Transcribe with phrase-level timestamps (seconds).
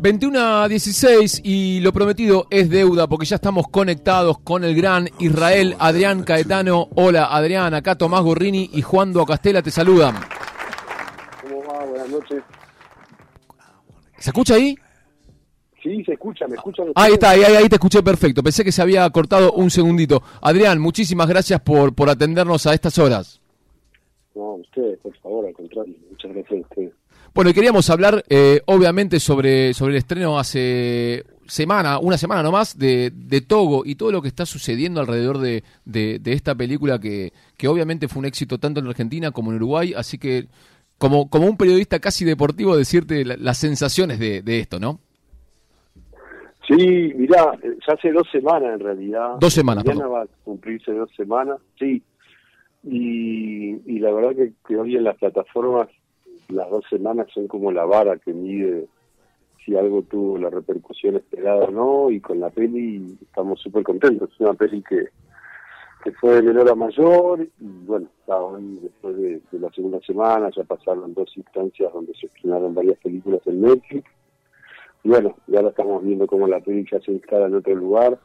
[0.00, 5.10] 21 a 16 y lo prometido es deuda porque ya estamos conectados con el gran
[5.18, 6.88] Israel Adrián Caetano.
[6.94, 10.14] Hola Adrián, acá Tomás Gorrini y Juan Castela te saludan.
[11.42, 11.84] ¿Cómo va?
[11.84, 12.42] Buenas noches.
[14.16, 14.74] ¿Se escucha ahí?
[15.82, 16.86] Sí, se escucha, me escuchan.
[16.94, 18.42] Ahí está, ahí, ahí te escuché perfecto.
[18.42, 20.22] Pensé que se había cortado un segundito.
[20.40, 23.40] Adrián, muchísimas gracias por, por atendernos a estas horas.
[24.34, 25.94] No, ustedes, por favor, al contrario.
[26.10, 26.99] Muchas gracias a ustedes.
[27.32, 32.76] Bueno, y queríamos hablar, eh, obviamente, sobre, sobre el estreno hace semana, una semana nomás,
[32.76, 37.32] de, de Togo y todo lo que está sucediendo alrededor de, de, esta película que,
[37.56, 39.94] que obviamente fue un éxito tanto en Argentina como en Uruguay.
[39.96, 40.46] Así que,
[40.98, 44.98] como, como un periodista casi deportivo, decirte las sensaciones de, de esto, ¿no?
[46.66, 49.36] Sí, mirá, ya hace dos semanas en realidad.
[49.40, 52.02] Dos semanas, Mañana va a cumplirse dos semanas, sí.
[52.82, 55.88] Y, y la verdad que, que hoy en las plataformas
[56.52, 58.86] las dos semanas son como la vara que mide
[59.64, 64.30] si algo tuvo la repercusión esperada o no, y con la peli estamos súper contentos.
[64.32, 65.08] Es una peli que,
[66.02, 70.64] que fue de menor a mayor, y bueno, hoy después de, la segunda semana ya
[70.64, 74.10] pasaron dos instancias donde se estrenaron varias películas en Netflix,
[75.02, 78.18] y bueno, ya ahora estamos viendo cómo la peli ya se instala en otro lugar,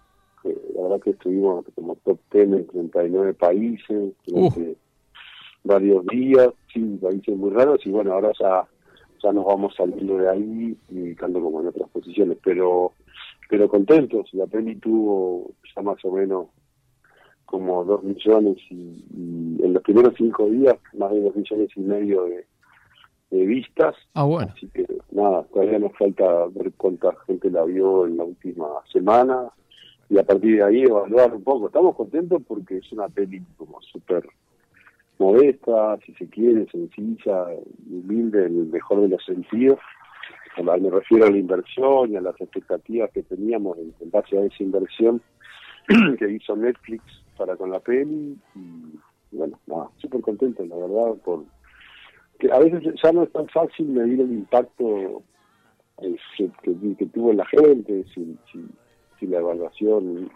[0.44, 4.14] la verdad que estuvimos como top 10 en 39 países,
[5.66, 8.66] varios días, sí, países muy raros, y bueno, ahora ya,
[9.22, 12.94] ya nos vamos saliendo de ahí y ubicando como en otras posiciones, pero
[13.50, 16.48] pero contentos, la peli tuvo ya más o menos
[17.46, 19.04] como dos millones y,
[19.64, 22.46] en los primeros cinco días más de dos millones y medio de,
[23.32, 23.96] vistas.
[24.14, 24.50] Ah, bueno.
[24.56, 29.50] Así que nada, todavía nos falta ver cuánta gente la vio en la última semana
[30.10, 31.68] y a partir de ahí evaluar un poco.
[31.68, 34.26] Estamos contentos porque es una peli como súper
[35.20, 37.48] modesta, si se quiere, sencilla,
[37.90, 39.80] humilde en el mejor de los sentidos.
[40.58, 44.64] Me refiero a la inversión y a las expectativas que teníamos en, base a esa
[44.64, 45.22] inversión
[46.20, 47.04] que hizo Netflix
[47.38, 48.38] para con la peli.
[48.56, 49.00] Y
[49.32, 51.44] bueno, nada, súper contento, la verdad, por
[52.40, 55.24] que a veces ya no es tan fácil medir el impacto
[56.02, 58.66] eh, que, tuvo en la gente, si, si,
[59.20, 60.30] si la evaluación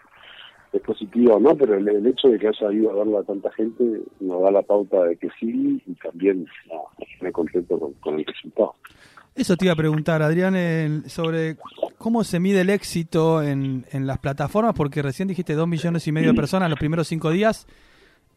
[0.71, 3.83] es positivo no, pero el, hecho de que haya ido a verlo a tanta gente
[4.19, 6.45] nos da la pauta de que sí y también
[7.21, 8.75] me contento con, el resultado.
[9.35, 11.57] Eso te iba a preguntar, Adrián, sobre
[11.97, 16.11] cómo se mide el éxito en, en las plataformas, porque recién dijiste dos millones y
[16.11, 17.67] medio de personas en los primeros cinco días.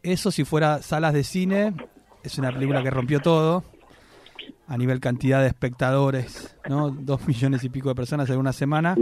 [0.01, 1.73] Eso si fuera salas de cine,
[2.23, 3.63] es una película que rompió todo
[4.67, 6.89] a nivel cantidad de espectadores, ¿no?
[6.89, 8.95] Dos millones y pico de personas en una semana.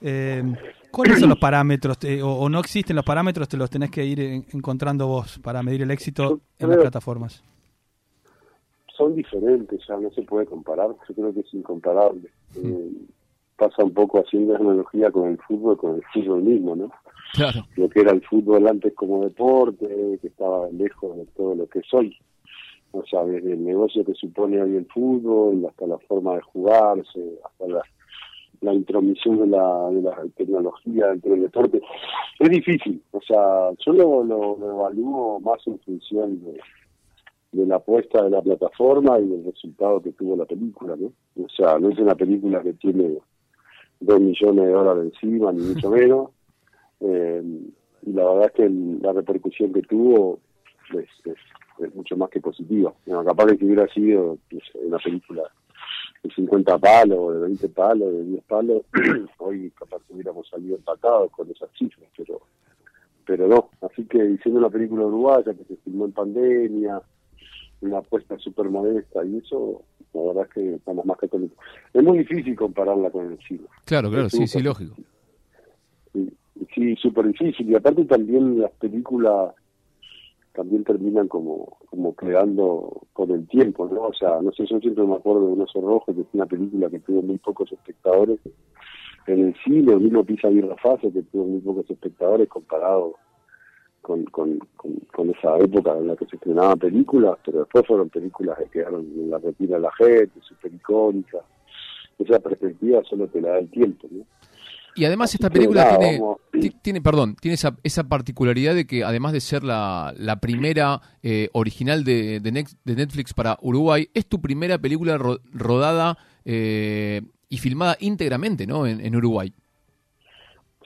[0.00, 0.42] Eh,
[0.90, 1.98] ¿Cuáles son los parámetros?
[2.22, 3.48] o, no existen los parámetros?
[3.48, 7.42] ¿Te los tenés que ir encontrando vos para medir el éxito en las plataformas?
[8.96, 10.88] Son diferentes, ya no se puede comparar.
[11.08, 12.30] Yo creo que es incomparable.
[12.56, 12.66] Mm.
[12.66, 12.90] Eh,
[13.56, 16.90] pasa un poco haciendo analogía con el fútbol, con el fútbol mismo, ¿no?
[17.34, 17.66] Claro.
[17.76, 21.82] Lo que era el fútbol antes como deporte, que estaba lejos de todo lo que
[21.82, 22.16] soy.
[22.92, 27.38] O sea, desde el negocio que supone hoy el fútbol, hasta la forma de jugarse,
[27.44, 27.82] hasta la
[28.60, 31.80] la intromisión de la, de la tecnología dentro del deporte.
[32.38, 36.40] Es difícil, o sea, yo lo, lo, evalúo más en función
[37.52, 41.12] de, la apuesta de la plataforma y del resultado que tuvo la película, ¿no?
[41.42, 43.18] O sea, no es una película que tiene
[44.00, 46.30] dos millones de dólares encima, ni mucho menos.
[47.00, 47.42] Eh,
[48.02, 48.68] y la verdad es que
[49.02, 50.38] la repercusión que tuvo
[50.94, 52.92] es, es, mucho más que positiva.
[53.24, 55.42] capaz de que hubiera sido pues, una película
[56.22, 58.82] de 50 palos, de 20 palos, de 10 palos,
[59.38, 62.40] hoy capaz hubiéramos salido empatados con esas cifras, pero
[63.28, 63.68] pero no.
[63.82, 67.02] Así que hicieron una película uruguaya que se filmó en pandemia,
[67.82, 69.82] una apuesta súper modesta y eso,
[70.14, 73.66] la verdad es que estamos más que Es muy difícil compararla con el cine.
[73.84, 74.96] Claro, claro, sí, sí, lógico.
[76.14, 76.32] Sí,
[76.74, 77.68] sí súper difícil.
[77.68, 79.54] Y aparte también las películas
[80.58, 84.08] también terminan como como creando con el tiempo, ¿no?
[84.08, 86.46] O sea, no sé, yo siempre me acuerdo de Un oso rojo, que es una
[86.46, 88.40] película que tuvo muy pocos espectadores
[89.28, 93.14] en el cine, o mismo Pisa y Rafazo, que tuvo muy pocos espectadores comparado
[94.02, 94.58] con, con,
[95.12, 99.02] con, esa época en la que se estrenaban películas, pero después fueron películas que quedaron
[99.14, 101.44] en la retina de la gente, súper icónicas.
[102.18, 104.24] Esa perspectiva solo te la da el tiempo, ¿no?
[104.98, 106.20] Y además esta película tiene,
[106.82, 111.48] tiene, perdón, tiene esa, esa particularidad de que además de ser la, la primera eh,
[111.52, 112.50] original de, de,
[112.96, 115.16] Netflix para Uruguay, es tu primera película
[115.52, 118.88] rodada eh, y filmada íntegramente, ¿no?
[118.88, 119.52] En, Uruguay.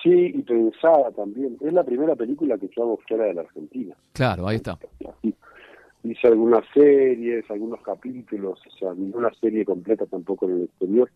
[0.02, 1.56] Sí, y pensada también.
[1.62, 3.96] Es la primera película que yo hago fuera de la Argentina.
[4.12, 4.78] Claro, ahí está.
[6.04, 11.08] Hice algunas series, algunos capítulos, o sea, ninguna serie completa tampoco en el exterior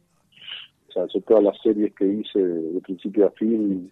[0.96, 3.90] sea, yo todas las series que hice de principio a fin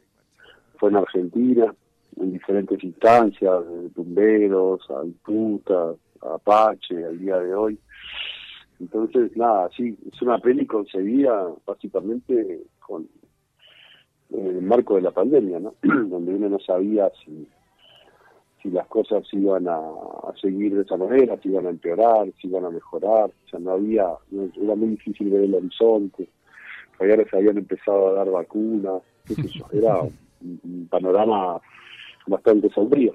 [0.79, 1.75] fue en Argentina,
[2.21, 7.79] en diferentes instancias, de tumberos, a puta, a Apache, al día de hoy.
[8.81, 13.09] Entonces, nada, sí, es una peli concebida básicamente con
[14.31, 15.75] en el marco de la pandemia, ¿no?
[15.83, 17.47] Donde uno no sabía si,
[18.63, 19.81] si las cosas iban a,
[20.41, 23.73] seguir de esa manera, si iban a empeorar, si iban a mejorar, o sea, no
[23.73, 24.07] había,
[24.61, 26.29] era muy difícil ver el horizonte,
[26.99, 30.01] todavía se habían empezado a dar vacunas, qué sé yo, era
[30.41, 31.61] un panorama
[32.27, 33.15] bastante sombrío.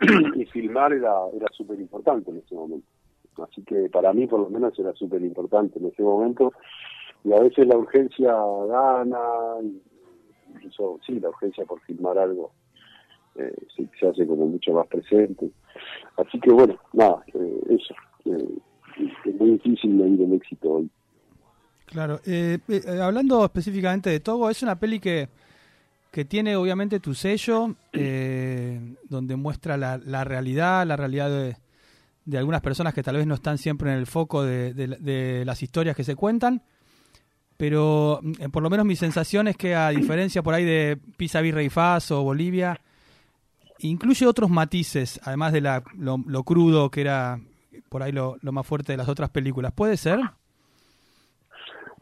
[0.34, 2.86] y filmar era, era súper importante en ese momento.
[3.42, 6.52] Así que para mí por lo menos era súper importante en ese momento.
[7.24, 8.34] Y a veces la urgencia
[8.68, 9.20] gana,
[10.54, 12.52] incluso sí, la urgencia por filmar algo
[13.36, 15.50] eh, se, hace como mucho más presente.
[16.16, 17.94] Así que bueno, nada, eh, eso.
[18.24, 18.58] Eh,
[19.24, 20.29] es muy difícil éxito hoy.
[21.90, 22.20] Claro,
[23.00, 25.28] hablando específicamente de Togo, es una peli que
[26.10, 31.56] que tiene obviamente tu sello, eh, donde muestra la, la, realidad, la realidad de,
[32.24, 35.62] de, algunas personas que tal vez no están siempre en el foco de, de, las
[35.62, 36.62] historias que se cuentan.
[37.56, 41.40] Pero eh, por lo menos mi sensación es que a diferencia por ahí de Pisa
[41.42, 42.80] Virrey Faz o Bolivia,
[43.78, 47.40] incluye otros matices, además de la, lo, lo crudo que era
[47.88, 49.72] por ahí lo, lo, más fuerte de las otras películas.
[49.72, 50.20] ¿Puede ser?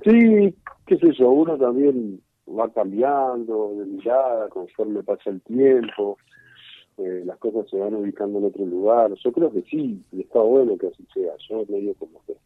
[0.05, 0.55] Sí,
[0.87, 6.17] qué sé yo, uno también va cambiando de mirada conforme pasa el tiempo,
[6.99, 9.12] eh, las cosas se van ubicando en otro lugar.
[9.15, 11.33] Yo creo que sí, y está bueno que así sea.
[11.49, 12.37] Yo medio como que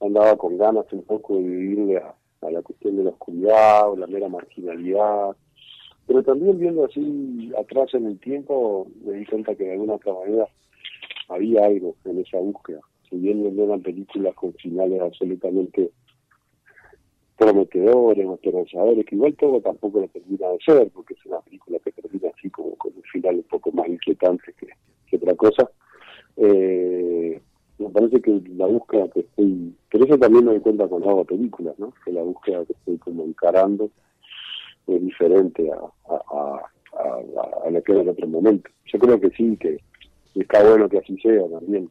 [0.00, 2.14] andaba con ganas un poco de vivirle a,
[2.50, 5.36] la cuestión de la oscuridad o la mera marginalidad.
[6.06, 10.12] Pero también viendo así atrás en el tiempo, me di cuenta que de alguna otra
[10.12, 10.48] manera
[11.28, 12.80] había algo en esa búsqueda.
[13.08, 15.92] Si bien no eran películas con finales absolutamente
[17.44, 21.92] prometedores o que igual todo tampoco lo termina de ser, porque es una película que
[21.92, 25.70] termina así como con un final un poco más inquietante que, otra cosa.
[26.36, 27.40] Eh,
[27.78, 31.26] me parece que la búsqueda que estoy, pero eso también me doy cuenta con las
[31.26, 31.92] películas, ¿no?
[32.04, 33.90] que la búsqueda que estoy como encarando
[34.86, 36.62] es diferente a, a,
[36.98, 38.70] a, a, la que era en otro momento.
[38.86, 39.80] Yo creo que sí, que
[40.34, 41.90] está bueno que así sea también,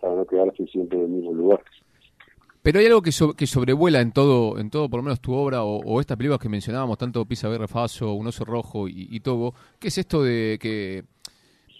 [0.00, 1.62] para no quedarse siempre en el mismo lugar.
[2.62, 5.64] Pero hay algo que, que sobrevuela en todo, en todo, por lo menos tu obra
[5.64, 9.54] o, estas películas que mencionábamos, tanto Pisa Berre Faso, Un oso rojo y, y Togo,
[9.80, 11.04] que es esto de que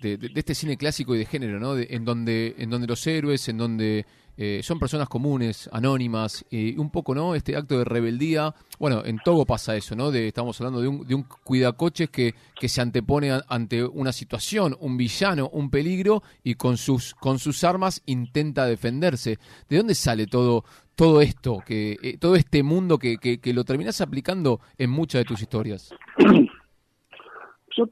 [0.02, 1.79] de, de, este cine clásico y de género, ¿no?
[1.79, 4.05] en donde en donde los héroes, en donde
[4.37, 7.34] eh, son personas comunes, anónimas, y un poco, ¿no?
[7.34, 8.55] Este acto de rebeldía.
[8.79, 10.11] Bueno, en Togo pasa eso, ¿no?
[10.11, 14.76] De, estamos hablando de un, de un cuidacoches que, que se antepone ante una situación,
[14.81, 19.38] un villano, un peligro, y con sus, con sus armas intenta defenderse.
[19.69, 20.64] ¿De dónde sale todo,
[20.94, 25.25] todo esto, que, eh, todo este mundo que, que, lo terminas aplicando en muchas de
[25.25, 25.94] tus historias?
[27.76, 27.87] Yo,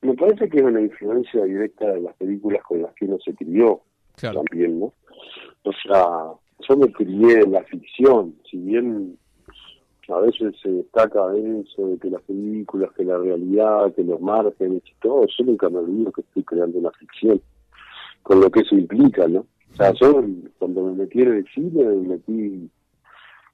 [0.00, 3.34] me parece que es una influencia directa de las películas con las que uno se
[3.34, 3.82] crió
[4.20, 4.92] también, ¿no?
[5.64, 6.32] O sea,
[6.68, 9.16] yo me crié en la ficción, si bien
[10.08, 14.82] a veces se destaca eso de que las películas, que la realidad, que los márgenes
[14.84, 17.40] y todo, yo nunca me olvido que estoy creando una ficción,
[18.22, 19.46] con lo que eso implica, ¿no?
[19.72, 20.22] O sea, yo
[20.58, 22.70] cuando me metí en el cine, me metí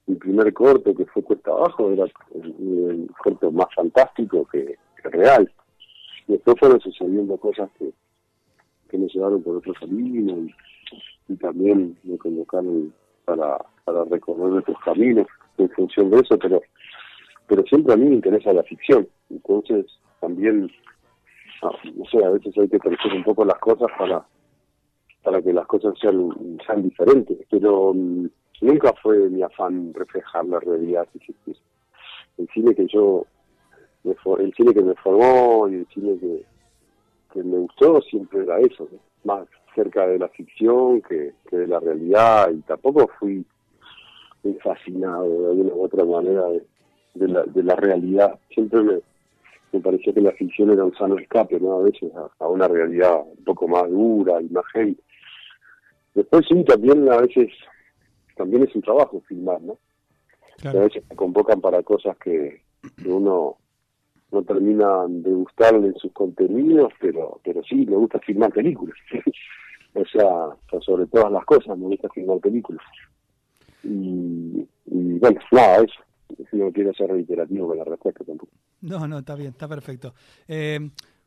[0.07, 5.49] mi primer corto que fue Cuesta Abajo, era el, corto más fantástico que, real.
[6.27, 7.91] Después fueron sucediendo cosas que,
[8.89, 10.53] que me llevaron por otro camino y,
[11.29, 12.93] y también me convocaron
[13.23, 16.61] para, para recorrer estos caminos en función de eso, pero
[17.47, 19.85] pero siempre a mí me interesa la ficción, entonces
[20.19, 20.69] también,
[21.63, 24.23] ah, no sé, a veces hay que pensar un poco las cosas para
[25.23, 26.29] para que las cosas sean,
[26.65, 28.27] sean diferentes, pero mm,
[28.61, 31.07] nunca fue mi afán reflejar la realidad
[32.37, 33.25] El cine que yo,
[34.03, 36.45] el cine que me formó y el cine que,
[37.33, 38.87] que me gustó siempre era eso,
[39.23, 39.47] más
[39.79, 43.45] cerca de la ficción que, de la realidad y tampoco fui
[44.61, 46.43] fascinado de alguna u otra manera
[47.13, 48.37] de, la, de la realidad.
[48.53, 48.99] Siempre me,
[49.71, 51.77] me parecía que la ficción era un sano escape, ¿no?
[51.77, 55.01] A veces a, una realidad un poco más dura y más gente.
[56.13, 57.47] Después sí, también a veces,
[58.35, 59.77] también es un trabajo filmar, ¿no?
[60.65, 62.61] A veces te convocan para cosas que,
[63.01, 63.57] que uno
[64.31, 68.97] no termina de gustarle en sus contenidos, pero pero sí, me gusta filmar películas.
[70.85, 72.83] sobre todas las cosas me gusta filmar películas.
[73.83, 76.47] Y, bueno, nada, eso.
[76.51, 78.51] No quiero ser reiterativo con la respuesta tampoco.
[78.81, 80.13] No, no, está bien, está perfecto.
[80.47, 80.79] Eh,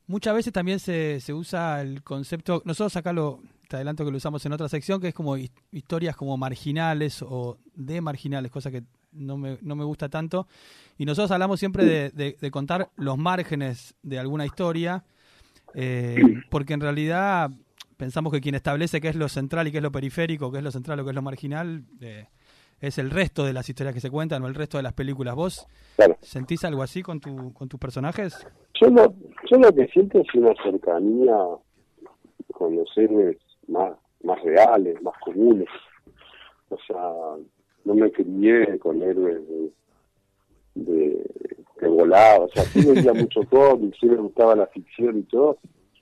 [0.06, 4.18] muchas veces también se, se usa el concepto, nosotros acá lo, te adelanto que lo
[4.18, 5.36] usamos en otra sección, que es como
[5.70, 8.82] historias como marginales o de marginales, cosa que
[9.12, 10.46] no me, no me gusta tanto.
[10.98, 15.04] Y nosotros hablamos siempre de, de, contar los márgenes de alguna historia,
[15.74, 16.20] eh,
[16.50, 17.50] porque en realidad
[18.02, 20.64] pensamos que quien establece qué es lo central y qué es lo periférico, qué es
[20.64, 22.26] lo central o qué es lo marginal, eh,
[22.80, 25.36] es el resto de las historias que se cuentan o el resto de las películas.
[25.36, 25.68] ¿Vos
[26.20, 28.44] sentís algo así con, tu, con tus personajes?
[28.80, 29.14] Yo lo,
[29.48, 31.36] yo lo que siento es una cercanía
[32.52, 33.36] con los héroes
[33.68, 33.92] más,
[34.24, 35.68] más reales, más comunes.
[36.70, 37.08] O sea,
[37.84, 39.72] no me crié con héroes de,
[40.74, 41.30] de,
[41.80, 42.46] de volado.
[42.46, 45.58] O sea, sí veía mucho cómic, sí me gustaba la ficción y todo,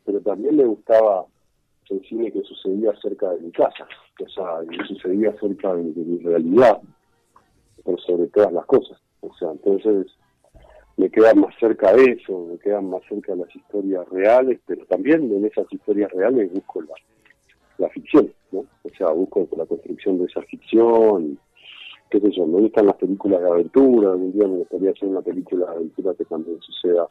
[0.07, 1.27] pero también me gustaba
[2.01, 3.87] cine que sucedía cerca de mi casa,
[4.23, 6.81] o sea, que sucedía cerca de, mi realidad,
[7.85, 8.99] por sobre todas las cosas.
[9.21, 10.07] O sea, entonces
[10.97, 14.85] me quedan más cerca de eso, me quedan más cerca de las historias reales, pero
[14.87, 16.95] también en esas historias reales busco la,
[17.79, 18.61] la ficción, ¿no?
[18.61, 21.39] O sea, busco la construcción de esa ficción,
[22.11, 25.23] qué sé yo, me gustan las películas de aventura, algún día me gustaría hacer una
[25.23, 27.09] película de aventura que también suceda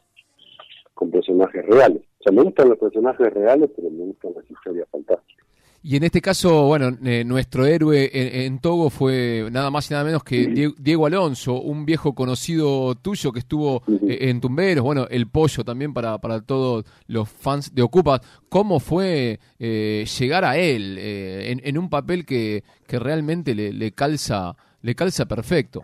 [0.94, 2.02] con personajes reales.
[2.20, 5.46] O sea, me gustan los personajes reales, pero me gustan las historias fantásticas.
[5.82, 10.04] Y en este caso, bueno, eh, nuestro héroe en, Togo fue nada más y nada
[10.04, 15.28] menos que Diego, Alonso, un viejo conocido tuyo que estuvo eh, en Tumberos, bueno, el
[15.28, 18.20] pollo también para, para todos los fans de Ocupa.
[18.50, 24.54] ¿Cómo fue eh, llegar a él en, un papel que, que realmente le, le, calza
[24.82, 25.82] le calza perfecto?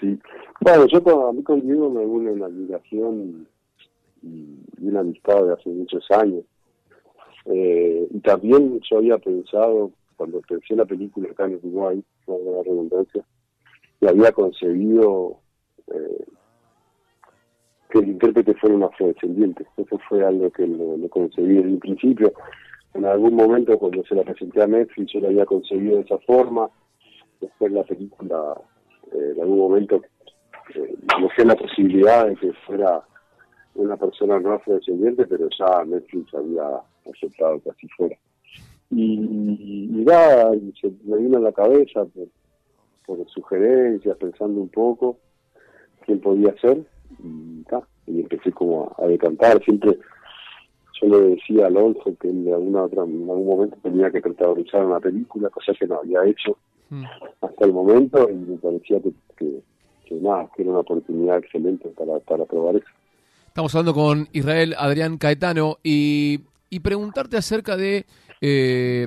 [0.00, 0.18] Sí,
[0.60, 3.46] bueno, yo con, a mí con Diego me une una admiración
[4.24, 6.44] y, una amistad de hace muchos años.
[7.46, 12.62] Eh, y también yo había pensado, cuando pensé la película acá en Uruguay, no la
[12.62, 13.24] redundancia,
[14.00, 15.38] y había concebido
[15.88, 16.24] eh,
[17.90, 19.66] que el intérprete fuera un afrodescendiente.
[19.76, 22.32] Eso fue algo que lo, concebí desde el principio.
[22.92, 26.18] En algún momento, cuando se la presenté a Netflix, yo la había concebido de esa
[26.18, 26.68] forma.
[27.40, 28.60] Después la película,
[29.12, 30.02] eh, en algún momento,
[30.74, 30.94] eh,
[31.38, 33.02] me la posibilidad de que fuera
[33.74, 38.16] una persona no afrodescendiente, pero ya Netflix había aceptado que así fuera.
[38.90, 40.04] Y, y,
[40.80, 42.28] se me vino a la cabeza por,
[43.06, 45.18] por sugerencias, pensando un poco
[46.04, 46.84] quién podía ser,
[47.22, 47.64] y,
[48.06, 49.62] y empecé como a, decantar.
[49.64, 49.98] Siempre
[51.00, 54.84] yo le decía a Alonso que en, alguna otra, en algún momento tenía que protagonizar
[54.84, 56.56] una película, cosa que no había hecho
[56.90, 57.04] mm.
[57.40, 62.20] hasta el momento, y me parecía que, que, nada, que era una oportunidad excelente para,
[62.20, 62.86] para probar eso.
[63.54, 66.40] Estamos hablando con Israel Adrián Caetano y,
[66.82, 68.04] preguntarte acerca de
[68.40, 69.06] eh,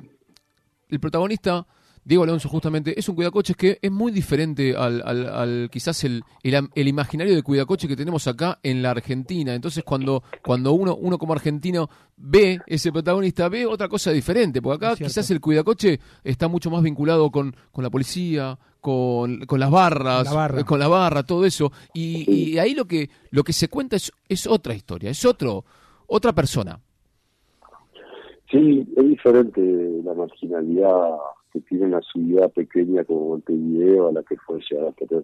[0.87, 1.67] el protagonista.
[2.07, 6.87] Diego Alonso justamente es un cuidacoches que es muy diferente al, al, quizás el, el,
[6.87, 9.53] imaginario de cuidacoche que tenemos acá en la Argentina.
[9.53, 14.85] Entonces cuando, cuando uno, uno como argentino ve ese protagonista, ve otra cosa diferente, porque
[14.85, 19.69] acá quizás el cuidacoche está mucho más vinculado con, con la policía, con, con las
[19.69, 20.29] barras,
[20.65, 21.73] con la barra, todo eso.
[21.93, 25.65] Y, ahí lo que, lo que se cuenta es, es otra historia, es otro,
[26.07, 26.79] otra persona.
[28.49, 29.61] Sí, es diferente
[30.05, 31.17] la marginalidad
[31.59, 35.23] que tiene una ciudad pequeña como Montevideo a la que fue llegar a tener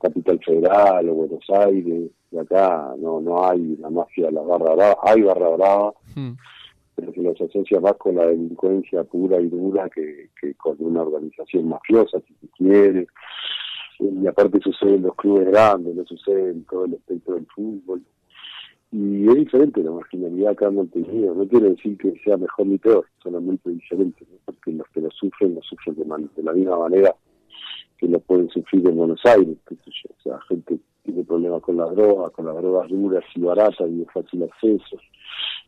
[0.00, 2.10] Capital Federal o Buenos Aires.
[2.30, 6.32] Y acá no no hay la mafia de la barra brava, hay barra brava, hmm
[6.94, 11.68] pero que los asocia más con la delincuencia pura y dura que, con una organización
[11.68, 13.06] mafiosa, si se quiere.
[13.98, 18.02] Y aparte sucede en los clubes grandes, no sucede en todo el espectro del fútbol.
[18.96, 21.34] Y es diferente la marginalidad acá en Montevideo.
[21.34, 25.56] No quiere decir que sea mejor ni peor, solamente diferente, porque los que lo sufren,
[25.56, 27.12] lo sufren de, la misma manera
[27.98, 29.56] que lo pueden sufrir en Buenos Aires.
[29.68, 33.98] O sea, gente tiene problemas con la droga, con las drogas duras y baratas y
[33.98, 34.96] de fácil acceso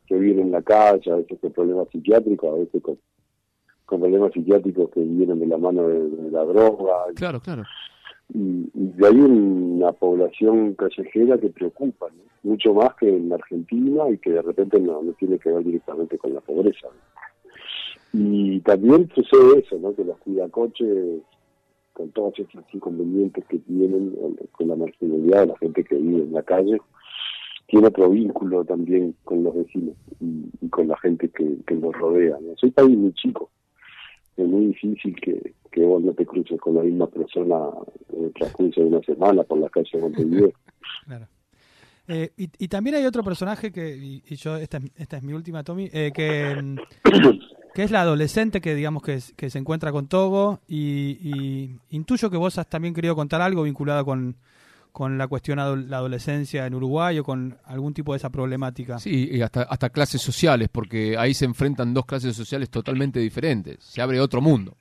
[0.07, 2.97] que viven en la calle, a veces con problemas psiquiátricos, a veces con,
[3.89, 7.07] problemas psiquiátricos que vienen de la mano de, la droga.
[7.17, 7.65] Claro, claro.
[8.33, 12.09] Y, y, hay una población callejera que preocupa,
[12.43, 16.35] mucho más que en Argentina y que de repente no, tiene que ver directamente con
[16.35, 16.89] la pobreza.
[18.13, 19.95] Y también sucede eso, ¿no?
[19.95, 21.23] que los cuidacoches,
[21.93, 24.15] con todos estos inconvenientes que tienen
[24.53, 26.79] con la marginalidad de la gente que vive en la calle,
[27.67, 32.39] tiene otro vínculo también con los vecinos y, con la gente que, que los rodea.
[32.41, 32.57] ¿no?
[32.57, 33.51] Soy país muy chico,
[34.37, 37.55] es muy difícil que, que vos no te cruces con la misma persona
[38.15, 40.53] en el transcurso de una semana por la calle de Montevideo.
[41.05, 41.29] claro.
[42.09, 45.63] Eh, y, y, también hay otro personaje que, y, yo, esta, esta es mi última,
[45.65, 46.77] Tommy, eh, que,
[47.75, 52.31] que es la adolescente que digamos que, que se encuentra con Togo y, y, intuyo
[52.31, 54.37] que vos has también querido contar algo vinculado con,
[54.93, 58.99] con la cuestión de la adolescencia en Uruguay o con algún tipo de esa problemática.
[58.99, 63.85] Sí, y hasta, hasta clases sociales, porque ahí se enfrentan dos clases sociales totalmente diferentes.
[63.85, 64.75] Se abre otro mundo.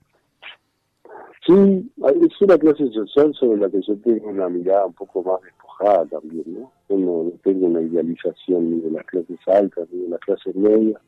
[1.46, 5.42] Sí, es una clase social sobre la que yo tengo una mirada un poco más
[5.44, 6.72] despojada también, ¿no?
[6.90, 11.00] Yo no, tengo una idealización ni de las clases altas ni de las clases medias.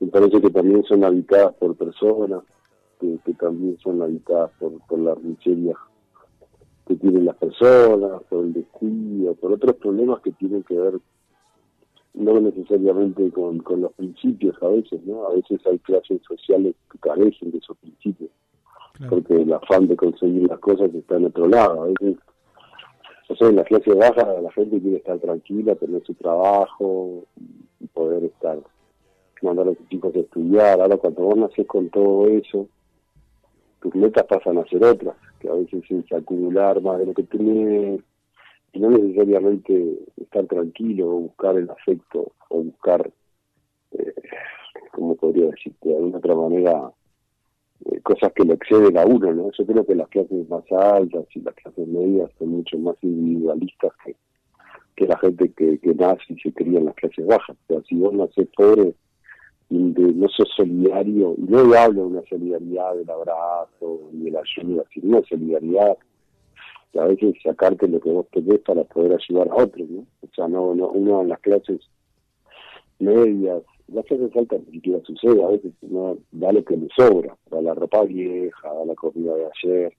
[0.00, 2.42] Me parece que también son habitadas por personas,
[2.98, 5.76] que, también son habitadas por, por las miserias
[6.86, 10.98] que tienen las personas, por el descuido, por otros problemas que tienen que ver
[12.14, 15.26] no necesariamente con, con los principios a veces, ¿no?
[15.26, 18.30] A veces hay clases sociales que carecen de esos principios
[19.08, 21.82] porque el afán de conseguir las cosas está en otro lado.
[21.82, 22.16] A veces,
[23.28, 27.24] o sea, en la clase baja la gente quiere estar tranquila, tener su trabajo
[27.80, 28.58] y poder estar,
[29.42, 30.80] mandar a sus hijos a estudiar.
[30.80, 32.68] Ahora cuando vos naces con todo eso,
[33.80, 37.24] tus metas pasan a ser otras, que a veces es acumular más de lo que
[37.24, 38.00] tenés,
[38.74, 43.10] y no necesariamente estar tranquilo o buscar el afecto o buscar,
[43.92, 44.14] eh,
[44.92, 45.90] ¿cómo podría decirte?
[45.90, 46.92] De alguna otra manera
[47.84, 49.50] eh, cosas que lo exceden a uno, ¿no?
[49.50, 53.92] Yo creo que las clases más altas y las clases medias son mucho más individualistas
[54.04, 54.16] que,
[54.96, 57.56] que la gente que, que nace y se cría en las clases bajas.
[57.68, 58.94] O sea, si vos nacés pobre,
[59.68, 64.40] de, no sos solidario, y no hablo de una solidaridad del abrazo ni de la
[64.40, 65.96] ayuda, sino una solidaridad
[66.92, 70.00] que a veces sacarte lo que vos tenés para poder ayudar a otros, ¿no?
[70.20, 71.80] O sea, no, no uno en las clases
[72.98, 73.62] medias
[73.94, 77.74] las clases altas ni sucede, a veces no da lo que le sobra, da la
[77.74, 79.92] ropa vieja, da la comida de ayer,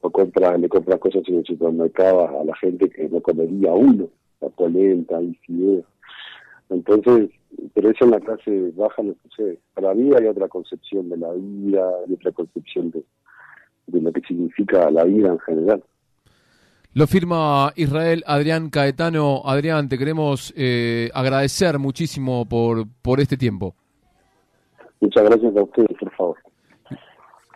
[0.00, 4.08] o compra, le compra cosas en el supermercado a la gente que no comería uno,
[4.40, 5.84] la polenta y fideos.
[6.70, 7.30] Entonces,
[7.74, 9.58] pero eso en la clase baja no sucede.
[9.74, 13.02] Para mí hay otra concepción de la vida, hay otra concepción de,
[13.86, 15.82] de lo que significa la vida en general.
[16.98, 19.42] Lo firma Israel Adrián Caetano.
[19.44, 23.76] Adrián, te queremos eh, agradecer muchísimo por, por este tiempo.
[25.00, 26.36] Muchas gracias a ustedes, por favor.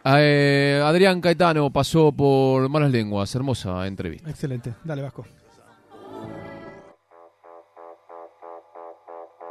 [0.05, 3.35] Eh, Adrián Caetano pasó por Malas Lenguas.
[3.35, 4.31] Hermosa entrevista.
[4.31, 4.75] Excelente.
[4.85, 5.25] Dale, Vasco.